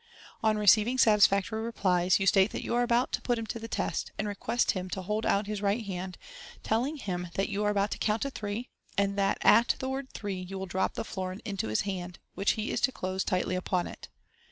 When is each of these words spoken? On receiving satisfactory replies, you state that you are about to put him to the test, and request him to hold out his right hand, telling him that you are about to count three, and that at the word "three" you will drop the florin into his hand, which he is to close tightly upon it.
On 0.41 0.57
receiving 0.57 0.97
satisfactory 0.97 1.61
replies, 1.61 2.19
you 2.19 2.25
state 2.25 2.49
that 2.53 2.63
you 2.63 2.73
are 2.73 2.81
about 2.81 3.11
to 3.11 3.21
put 3.21 3.37
him 3.37 3.45
to 3.45 3.59
the 3.59 3.67
test, 3.67 4.11
and 4.17 4.27
request 4.27 4.71
him 4.71 4.89
to 4.89 5.03
hold 5.03 5.27
out 5.27 5.45
his 5.45 5.61
right 5.61 5.85
hand, 5.85 6.17
telling 6.63 6.97
him 6.97 7.27
that 7.35 7.49
you 7.49 7.63
are 7.63 7.69
about 7.69 7.91
to 7.91 7.99
count 7.99 8.25
three, 8.33 8.71
and 8.97 9.15
that 9.15 9.37
at 9.41 9.75
the 9.77 9.87
word 9.89 10.09
"three" 10.11 10.41
you 10.41 10.57
will 10.57 10.65
drop 10.65 10.95
the 10.95 11.05
florin 11.05 11.39
into 11.45 11.67
his 11.67 11.81
hand, 11.81 12.17
which 12.33 12.53
he 12.53 12.71
is 12.71 12.81
to 12.81 12.91
close 12.91 13.23
tightly 13.23 13.53
upon 13.55 13.85
it. 13.85 14.07